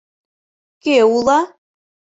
[0.83, 1.39] Кӧ уло?